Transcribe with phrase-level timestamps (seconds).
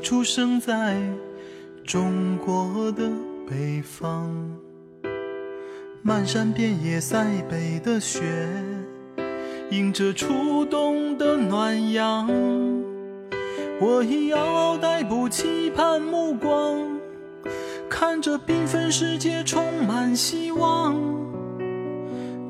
[0.00, 0.96] 出生在
[1.84, 3.10] 中国的
[3.46, 4.30] 北方，
[6.02, 8.22] 漫山遍野塞北的雪，
[9.70, 12.26] 迎着初冬的暖阳，
[13.78, 16.78] 我以嗷嗷待不期盼目光，
[17.88, 20.96] 看着缤纷世界充满希望，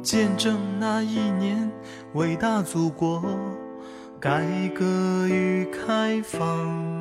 [0.03, 1.71] 见证那一年
[2.15, 3.23] 伟大祖国。
[4.21, 4.85] 改革
[5.27, 7.00] 与开放。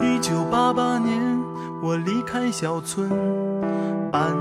[0.00, 1.20] 一九八八年，
[1.82, 3.08] 我离开小村，
[4.10, 4.34] 搬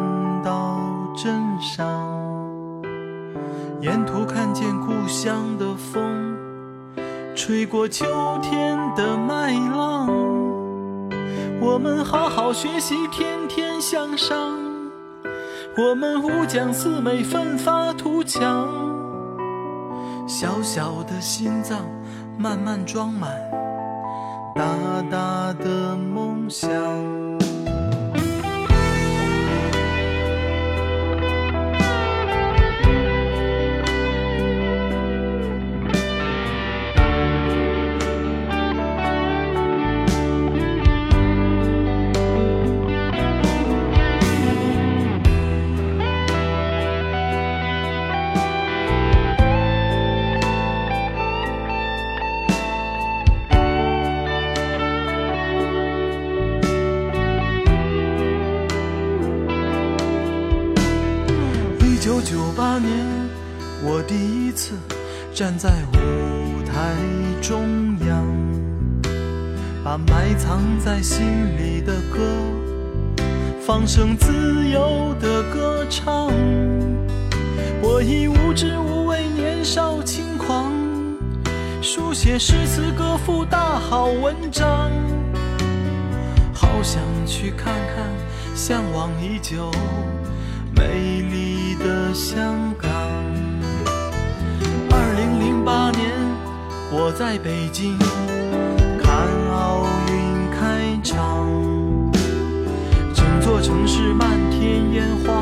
[0.44, 0.80] 到
[1.16, 1.86] 镇上，
[3.82, 6.38] 沿途看见故乡的风，
[7.36, 8.06] 吹过秋
[8.42, 10.10] 天的麦浪。
[11.62, 14.58] 我们好好学习，天天向上。
[15.78, 18.68] 我们五讲四美，奋发图强。
[20.26, 21.80] 小小的心脏，
[22.38, 23.30] 慢慢装满
[24.60, 27.39] 大大的梦想。
[62.02, 63.06] 九九八年，
[63.84, 64.74] 我第一次
[65.34, 66.96] 站在舞台
[67.42, 68.26] 中央，
[69.84, 71.28] 把埋藏在心
[71.58, 72.22] 里的歌，
[73.60, 76.32] 放声自由的歌唱。
[77.82, 80.72] 我以无知无畏年少轻狂，
[81.82, 84.90] 书写诗词歌赋大好文章。
[86.54, 88.08] 好想去看看
[88.56, 89.70] 向往已久
[90.74, 92.90] 美丽的香港。
[94.92, 96.12] 二零零八年，
[96.92, 97.98] 我在北京
[99.02, 100.14] 看奥运
[100.52, 101.48] 开场，
[103.14, 105.34] 整座城市漫天烟花，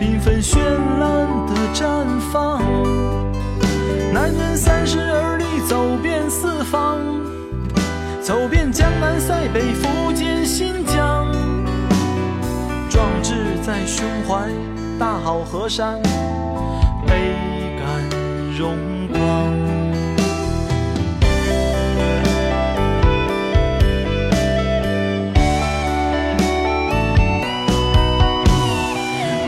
[0.00, 0.58] 缤纷绚
[0.98, 2.62] 烂的绽放。
[4.12, 6.98] 男人三十而立，走遍四方，
[8.20, 11.26] 走遍江南塞北福建新疆，
[12.90, 14.50] 壮志在胸怀，
[15.00, 15.98] 大好河山。
[17.06, 17.34] 倍
[17.78, 17.86] 感
[18.54, 18.76] 荣
[19.08, 19.18] 光。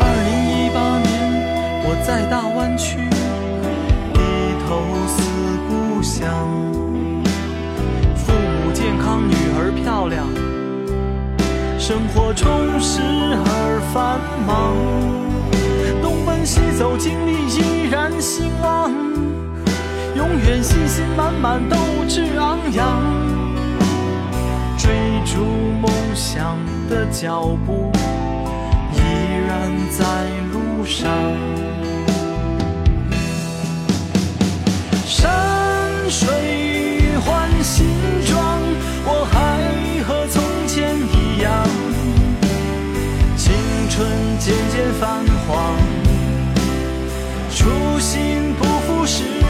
[0.01, 1.13] 二零一八年，
[1.85, 2.97] 我在大湾区
[4.15, 4.21] 低
[4.65, 5.21] 头思
[5.69, 6.33] 故乡，
[8.17, 10.27] 父母健康，女儿漂亮，
[11.79, 12.49] 生活充
[12.81, 13.03] 实
[13.45, 14.73] 而繁忙，
[16.45, 18.91] 西走，经历依然兴旺。
[20.15, 21.77] 永远信心满满，斗
[22.09, 23.03] 志昂扬，
[24.77, 24.93] 追
[25.25, 25.45] 逐
[25.81, 26.57] 梦想
[26.89, 27.91] 的脚步
[28.95, 28.99] 依
[29.47, 30.05] 然在
[30.53, 31.11] 路上。
[35.07, 35.31] 山
[36.09, 36.29] 水
[37.25, 37.87] 换新
[38.27, 38.61] 装，
[39.05, 39.35] 我还
[40.05, 41.67] 和从前一样，
[43.37, 43.55] 青
[43.89, 45.75] 春渐渐泛黄，
[47.55, 49.42] 初心不负时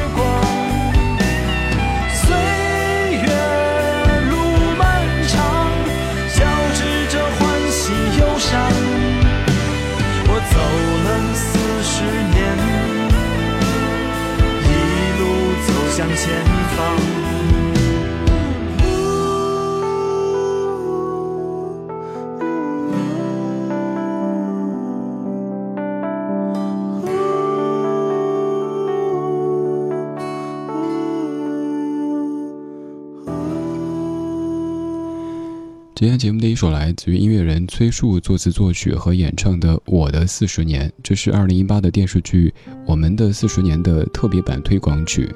[36.03, 42.53] 今天节目的一首来自于音乐人崔树作词作曲和演唱的《我的四十年》，这是二零一八的电视剧
[42.85, 45.33] 《我们的四十年》的特别版推广曲。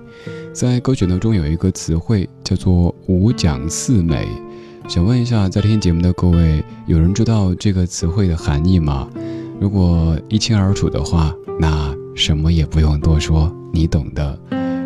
[0.52, 4.26] 在歌曲当中有一个词汇叫做“五讲四美”，
[4.90, 9.08] 想问一下在听节目的各位，有人知道这个词汇的含义吗？
[9.60, 14.36] 如果一清二楚的话，那什么也不用多说，你懂的。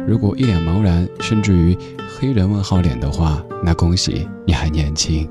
[0.06, 1.74] 如果一脸茫然，甚至于
[2.18, 5.26] 黑人问号脸的话，那恭喜你还年轻。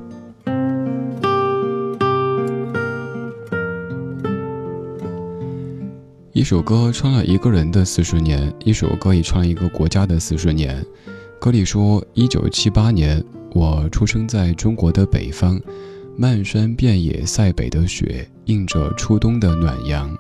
[6.40, 10.82] 一首歌穿了一个人的四十年，一首歌也穿了一个国家的四十年。
[11.38, 13.22] 歌里说：“一九七八年，
[13.52, 15.60] 我出生在中国的北方，
[16.16, 20.18] 漫山遍野塞北的雪，映着初冬的暖阳。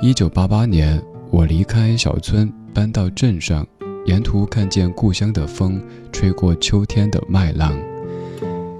[0.00, 1.02] 一九八八年，
[1.32, 3.66] 我离开小村，搬到镇上，
[4.06, 5.82] 沿途看见故乡的风
[6.12, 7.76] 吹过秋天的麦浪。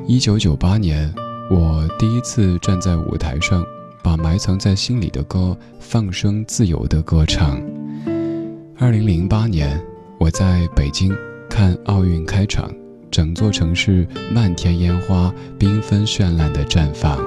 [0.07, 1.13] 一九九八年，
[1.51, 3.67] 我第一次站在舞台上。”
[4.05, 7.59] 把埋藏在心里的歌放声自由的歌唱。
[8.77, 9.83] 二零零八年，
[10.21, 11.11] 我在北京
[11.49, 12.71] 看奥运开场，
[13.11, 17.19] 整座城市漫天烟花，缤纷绚烂的绽放。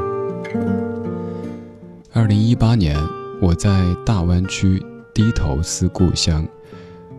[2.13, 2.95] 二零一八年，
[3.41, 4.79] 我在大湾区
[5.15, 6.47] 低头思故乡，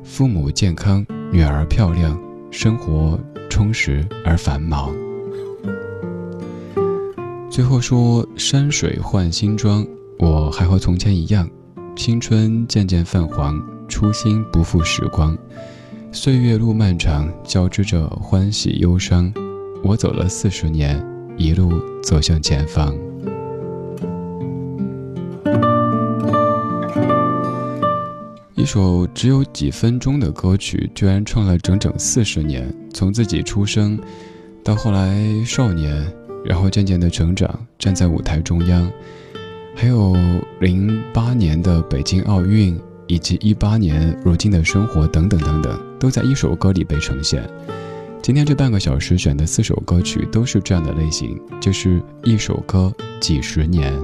[0.04, 2.16] 父母健康，女儿漂亮，
[2.52, 3.18] 生活
[3.50, 4.94] 充实而繁忙。
[7.50, 9.84] 最后说山水换新装，
[10.18, 11.48] 我还和从前一样，
[11.96, 15.36] 青春渐渐泛黄，初心不负时光。
[16.12, 19.32] 岁月路漫长，交织着欢喜忧伤。
[19.82, 21.04] 我走了四十年，
[21.36, 21.72] 一路
[22.02, 22.94] 走向前方。
[28.54, 33.98] 一首只有几分钟的歌曲，居然唱了整整四十年，从自己出生
[34.62, 36.06] 到后来少年。
[36.44, 38.90] 然后渐渐的成长，站在舞台中央，
[39.74, 40.16] 还有
[40.60, 47.48] 零八年的北京奥运，以及一八年如今的生活等等等等，都在一首歌里被呈现。
[48.22, 53.94] 今天这半个小时选的四首歌曲都是这样的类型，就是一首歌几十年。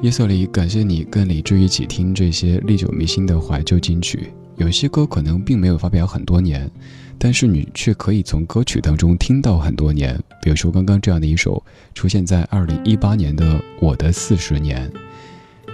[0.00, 4.32] 夜色里，感谢你跟李志一起听这些历久弥新的怀旧金曲。
[4.56, 6.70] 有些歌可能并没有发表很多年。
[7.18, 11.62] 但是你却可以从歌曲当中听到很多年，比如说刚刚这样的一首
[11.94, 14.88] 出现在二零一八年的《我的四十年》。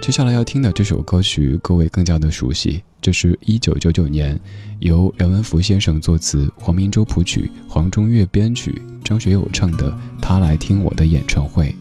[0.01, 4.37] 接下来要听的这首歌曲，各位更加的熟悉，这是一九九九年
[4.79, 11.73] 由梁文福先生作词，黄明洲谱曲，黄中岳编曲，张学友唱的《他来听我的演唱会》。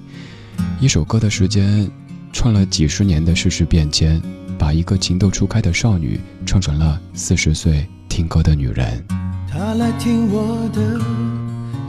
[0.81, 1.91] 一首歌的时间，
[2.33, 4.23] 串了几十年的世事变迁，
[4.57, 7.85] 把一个情窦初开的少女唱成了四十岁
[8.15, 9.05] 听歌的女人。
[9.51, 11.01] 她来听我的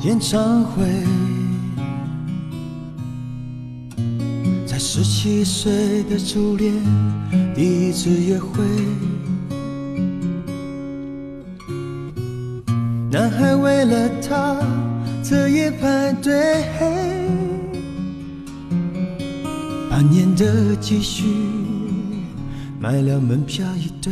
[0.01, 0.83] 演唱会，
[4.65, 6.73] 在十七岁的初恋
[7.53, 8.65] 第一次约会，
[13.11, 14.57] 男孩为了她
[15.23, 16.65] 彻夜排队，
[19.91, 21.25] 半年的积蓄
[22.79, 24.11] 买了门票一对。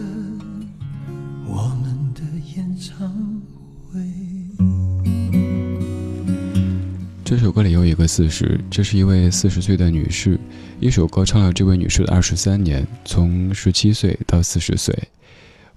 [2.81, 3.07] 唱
[3.91, 3.99] 会。
[7.23, 10.39] 这首歌里有一个四十，这是一位四十岁的女士，
[10.79, 14.97] 一首歌唱了这位女士的二十三年，从十七岁到四十岁。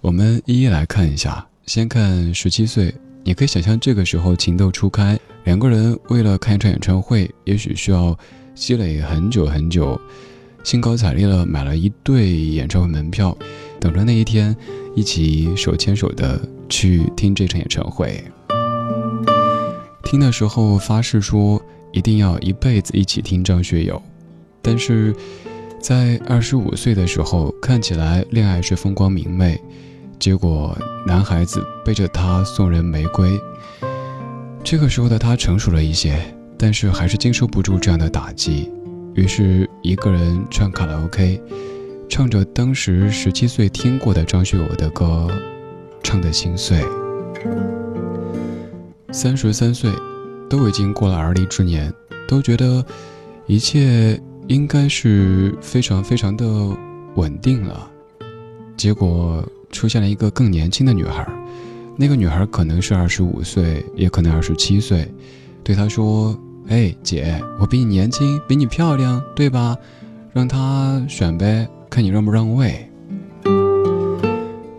[0.00, 8.18] 我们一一来看一下，先看十七岁，你可以想象这个时候情窦初开，两个人为了看一场演唱会，也许需要
[8.54, 10.00] 积累很久很久。
[10.62, 13.36] 兴高采烈了，买了一对演唱会门票，
[13.78, 14.56] 等着那一天，
[14.96, 18.22] 一起手牵手的去听这场演唱会。
[20.02, 21.60] 听的时候发誓说
[21.92, 24.00] 一定要一辈子一起听张学友，
[24.62, 25.14] 但是
[25.80, 29.60] 在二十五岁的时候，看起来恋爱是风光明媚，
[30.18, 33.38] 结果男孩子背着她送人玫瑰。
[34.62, 36.18] 这个时候的他成熟了一些，
[36.56, 38.70] 但是还是经受不住这样的打击。
[39.14, 41.40] 于是，一个人唱卡拉 OK，
[42.08, 45.28] 唱着当时十七岁听过的张学友的歌，
[46.04, 46.86] 唱得心碎。
[49.10, 49.90] 三十三岁，
[50.48, 51.92] 都已经过了而立之年，
[52.28, 52.84] 都觉得
[53.46, 56.46] 一切应该是非常非常的
[57.16, 57.90] 稳定了。
[58.76, 61.26] 结果出现了一个更年轻的女孩，
[61.96, 65.12] 那个女孩可能是二十五岁，也可能二十七岁，
[65.64, 66.38] 对他说。
[66.66, 69.76] 哎，姐，我比你年轻，比你漂亮，对吧？
[70.32, 72.90] 让他选呗，看你让不让位。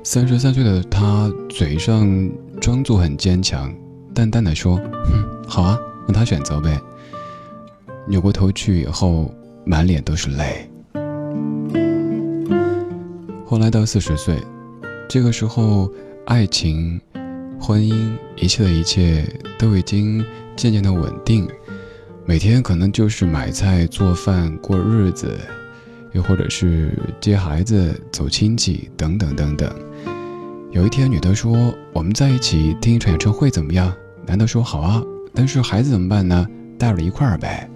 [0.07, 2.29] 三十三岁的他嘴上
[2.61, 3.73] 装作很坚强，
[4.13, 6.79] 淡淡的说：“哼，好啊，让他选择呗。”
[8.07, 9.33] 扭过头去以后，
[9.65, 10.69] 满脸都是泪。
[13.47, 14.37] 后来到四十岁，
[15.09, 15.91] 这个时候，
[16.27, 17.01] 爱情、
[17.59, 20.23] 婚姻，一切的一切都已经
[20.55, 21.47] 渐渐的稳定。
[22.27, 25.35] 每天可能就是买菜、做饭、过日子，
[26.13, 29.67] 又或者是接孩子、走亲戚等等等等。
[30.75, 33.93] 有一天，女的说：“我们在一起听一场演唱会怎么样？”
[34.27, 35.01] 男的说：“好啊，
[35.33, 36.45] 但是孩子怎么办呢？
[36.77, 37.69] 带着一块儿呗。”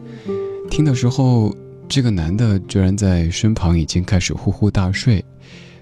[0.69, 1.55] 听的时候，
[1.87, 5.23] 这个男的居然在身旁已经开始呼呼大睡，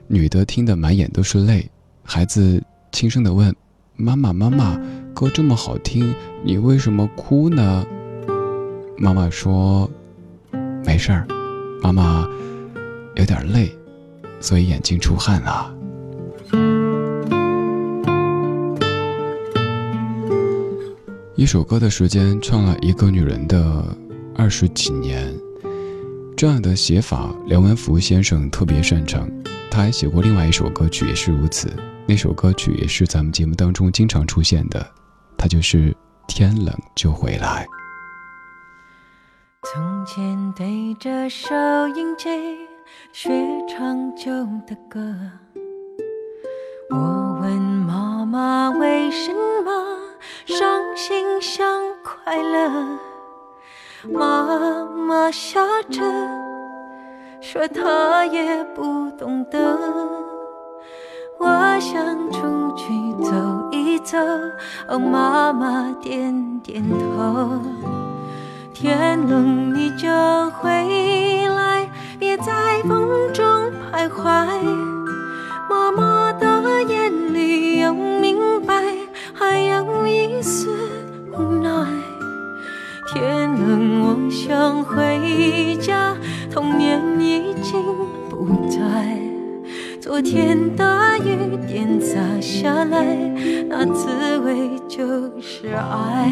[0.06, 1.68] 女的听得满眼都是泪。
[2.04, 3.52] 孩子轻声地问
[3.98, 4.80] ：“妈妈，妈妈，
[5.12, 7.84] 歌这么好听，你为什么哭呢？”
[8.96, 9.90] 妈妈说
[10.86, 11.26] ：“没事儿，
[11.82, 12.30] 妈妈
[13.16, 13.76] 有点累，
[14.40, 15.74] 所以眼睛出汗了。”
[21.38, 23.96] 一首歌的时间，唱了一个女人的
[24.36, 25.32] 二十几年，
[26.36, 29.30] 这样的写法，梁文福先生特别擅长。
[29.70, 31.72] 他还写过另外一首歌曲，也是如此。
[32.08, 34.84] 那首歌曲也是咱们节目当中经常出现的，
[35.38, 35.92] 它就是
[36.28, 37.64] 《天冷就回来》。
[39.72, 41.54] 从前对着收
[41.90, 42.30] 音机
[43.14, 43.30] 学
[43.70, 44.32] 唱旧
[44.66, 45.00] 的歌，
[46.90, 48.08] 我问妈。
[48.28, 49.32] 妈为什
[49.64, 49.67] 么
[50.48, 52.72] 伤心像快乐？
[54.14, 56.02] 妈妈笑着
[57.42, 59.78] 说，她也不懂得。
[61.38, 62.88] 我想出去
[63.22, 63.34] 走
[63.72, 64.18] 一走，
[64.88, 67.60] 哦，妈妈点点头。
[68.74, 70.08] 天冷你就
[70.52, 70.70] 回
[71.50, 73.46] 来，别在风中
[73.92, 74.97] 徘徊。
[80.42, 80.70] 丝
[81.32, 81.70] 无奈。
[83.14, 86.16] 天冷，我想回家，
[86.52, 87.82] 童年已经
[88.30, 88.78] 不在。
[90.02, 93.06] 昨天大雨点砸下来，
[93.70, 94.98] 那滋味就
[95.42, 96.32] 是爱。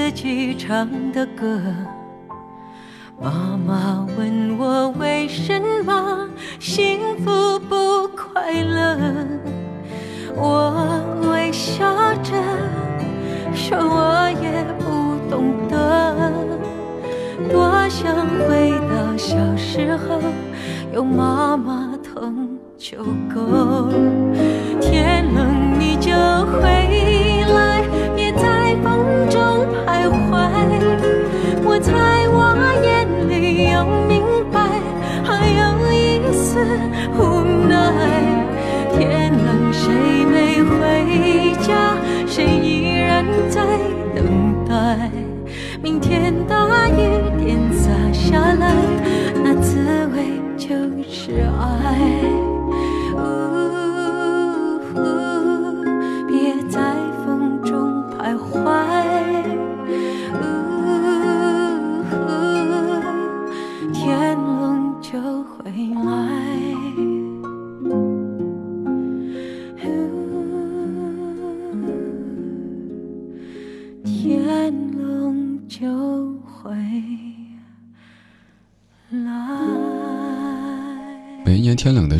[0.00, 1.60] 自己唱的歌，
[3.20, 3.30] 妈
[3.66, 6.26] 妈问我为什么
[6.58, 8.96] 幸福不快乐，
[10.34, 11.84] 我微笑
[12.22, 12.32] 着
[13.54, 16.32] 说我也不懂得，
[17.52, 20.18] 多想回到小时候，
[20.94, 23.92] 有妈妈疼就够。
[24.80, 26.10] 天冷你就
[26.58, 27.19] 回
[31.90, 32.38] 在我
[32.84, 32.88] 眼
[33.28, 34.60] 里有明白，
[35.24, 35.60] 还有
[35.92, 36.62] 一丝
[37.18, 37.18] 无
[37.68, 37.74] 奈。
[38.96, 39.92] 天冷谁
[40.24, 43.60] 没回家，谁依然在
[44.14, 44.24] 等
[44.68, 45.10] 待。
[45.82, 46.94] 明天大雨
[47.42, 48.74] 点洒下来，
[49.42, 49.78] 那滋
[50.14, 50.68] 味就
[51.10, 52.39] 是爱。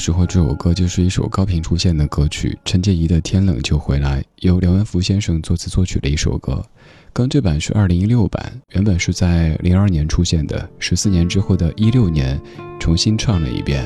[0.00, 2.58] 时候，这首歌就是一首高频出现的歌曲。
[2.64, 6.64] 陈洁仪的《天冷就回来》由梁文福先生作词作曲的一首歌，
[7.12, 12.40] 刚这版是二零一六版，原本是在零二年出现的，十四年之后的一六年
[12.80, 13.84] 重新唱了一遍。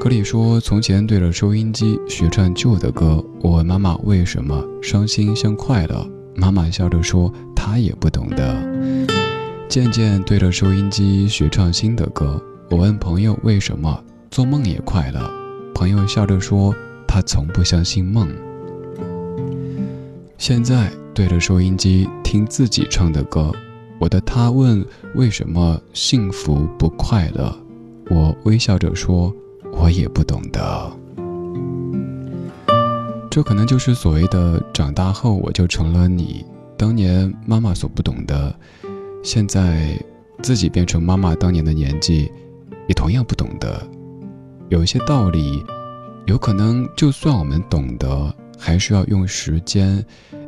[0.00, 9.06] 歌里说：“从前对着收音机学唱旧的歌，我问妈妈为什么伤心像快乐，妈妈笑着说她也不懂得。
[9.68, 15.30] 渐渐对着收音机学唱新的歌，我问朋友为什么。”做梦也快乐，
[15.74, 16.74] 朋友笑着说
[17.06, 18.26] ：“他从不相信梦。”
[20.38, 23.52] 现在对着收音机听自己唱的歌，
[23.98, 24.82] 我的他问
[25.16, 27.54] ：“为什么幸福不快乐？”
[28.08, 29.30] 我微笑着说
[29.70, 30.90] ：“我也不懂得。”
[33.30, 36.42] 这可能就是所谓的长大后我就成了你，
[36.78, 38.54] 当年妈妈所不懂的，
[39.22, 39.94] 现在
[40.42, 42.32] 自己变成妈妈当年的年纪，
[42.88, 43.86] 也同样不懂得。
[44.68, 45.62] 有一些道理，
[46.26, 50.02] 有可能就算我们懂得，还是要用时间，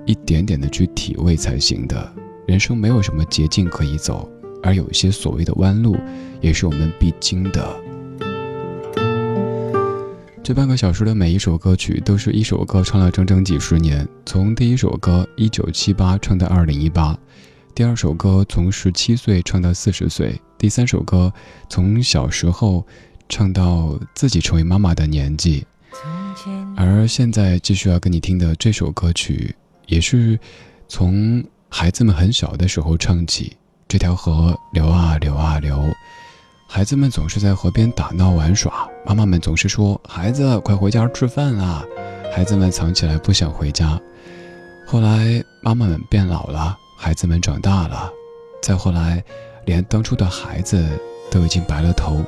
[0.07, 2.13] 一点点的去体味才行的。
[2.47, 4.27] 人生没有什么捷径可以走，
[4.63, 5.97] 而有一些所谓的弯路，
[6.41, 7.77] 也是我们必经的。
[10.43, 17.19] 这半个小时的每一首歌曲，都是一首歌唱了整整几十年，从第一首歌一九七八唱到二零一八，
[17.75, 21.31] 第二首歌从十七岁唱到四十岁，第三首歌
[21.69, 22.87] 从小时候。
[23.29, 25.67] 唱到自己成为妈妈的年纪，
[26.77, 29.55] 而现在继续要跟你听的这首歌曲，
[29.87, 30.39] 也是
[30.89, 33.57] 从孩子们很小的时候唱起。
[33.87, 35.85] 这条河流啊流啊流，
[36.69, 41.85] 孩子们总是在河边打闹玩耍，妈妈们总是说：“孩子，快回家吃饭啊！”
[42.35, 44.01] 孩子们藏起来不想回家。
[44.87, 48.11] 后来妈妈们变老了，孩子们长大了，
[48.61, 49.23] 再后来，
[49.65, 50.85] 连当初的孩子
[51.31, 52.25] 都已经白了头。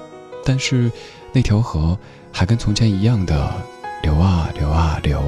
[0.47, 0.91] 但是
[1.33, 1.99] 那条河
[2.33, 3.53] 还跟从前一样的
[4.03, 5.21] 流啊流啊流。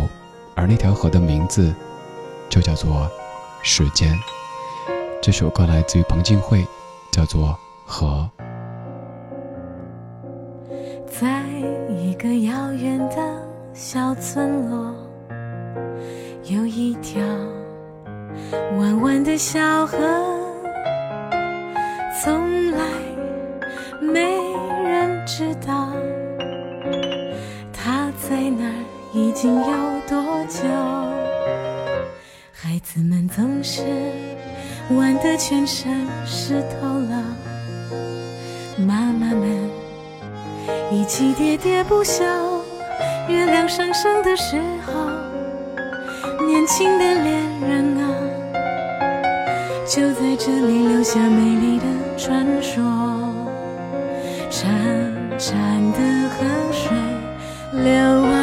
[0.54, 1.72] 而那条河的名字
[2.48, 3.08] 就叫做
[3.62, 4.12] 时间。
[5.20, 6.64] 这首歌来自于彭静慧
[7.12, 8.28] 叫做河。
[11.06, 11.44] 在
[11.88, 13.16] 一个遥远的
[13.72, 14.92] 小村落
[16.44, 17.20] 有一条
[18.78, 19.96] 弯弯的小河
[22.20, 22.67] 从
[29.40, 29.66] 竟有
[30.08, 30.66] 多久？
[32.52, 33.84] 孩子们总是
[34.90, 37.22] 玩得全身湿透了，
[38.78, 39.70] 妈妈们
[40.90, 42.24] 一起喋喋不休。
[43.28, 44.92] 月亮上升的时候，
[46.44, 48.10] 年轻的恋人啊，
[49.86, 51.84] 就在这里留下美丽的
[52.16, 52.82] 传说。
[54.50, 54.66] 潺
[55.38, 56.90] 潺的河水
[57.84, 58.37] 流啊。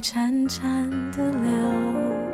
[0.00, 2.29] 潺潺的流。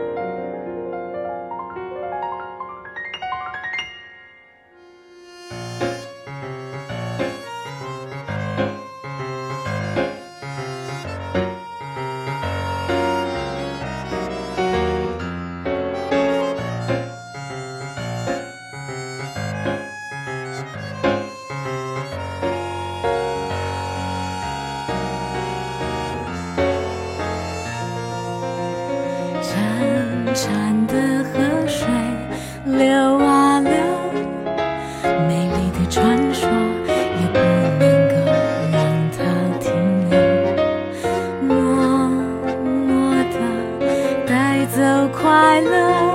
[45.57, 46.06] 快乐。